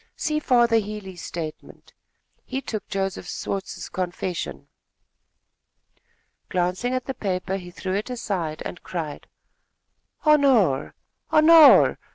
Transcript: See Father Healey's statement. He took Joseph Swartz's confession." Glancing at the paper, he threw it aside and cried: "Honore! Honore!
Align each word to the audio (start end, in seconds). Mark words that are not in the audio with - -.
See 0.15 0.39
Father 0.39 0.77
Healey's 0.77 1.21
statement. 1.21 1.93
He 2.43 2.59
took 2.59 2.87
Joseph 2.87 3.29
Swartz's 3.29 3.87
confession." 3.87 4.67
Glancing 6.49 6.95
at 6.95 7.05
the 7.05 7.13
paper, 7.13 7.57
he 7.57 7.69
threw 7.69 7.93
it 7.93 8.09
aside 8.09 8.63
and 8.65 8.81
cried: 8.81 9.27
"Honore! 10.25 10.95
Honore! 11.29 11.99